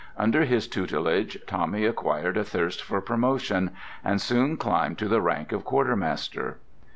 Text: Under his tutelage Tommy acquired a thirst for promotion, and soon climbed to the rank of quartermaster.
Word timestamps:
Under 0.17 0.45
his 0.45 0.67
tutelage 0.67 1.37
Tommy 1.45 1.85
acquired 1.85 2.35
a 2.35 2.43
thirst 2.43 2.81
for 2.81 3.01
promotion, 3.01 3.69
and 4.03 4.19
soon 4.19 4.57
climbed 4.57 4.97
to 4.97 5.07
the 5.07 5.21
rank 5.21 5.51
of 5.51 5.63
quartermaster. 5.63 6.57